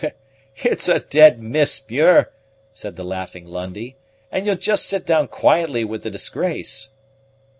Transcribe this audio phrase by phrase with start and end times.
[0.63, 2.31] "It's a dead miss, Muir,"
[2.73, 3.97] said the laughing Lundie;
[4.31, 6.89] "and ye'll jist sit down quietly with the disgrace."